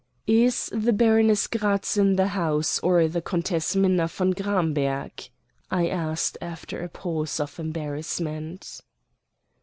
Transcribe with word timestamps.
"Is 0.25 0.71
the 0.73 0.93
Baroness 0.93 1.45
Gratz 1.45 1.95
in 1.95 2.15
the 2.15 2.29
house, 2.29 2.79
or 2.79 3.07
the 3.07 3.21
Countess 3.21 3.75
Minna 3.75 4.07
von 4.07 4.31
Gramberg?" 4.33 5.29
I 5.69 5.89
asked 5.89 6.39
after 6.41 6.81
a 6.81 6.89
pause 6.89 7.39
of 7.39 7.59
embarrassment. 7.59 8.81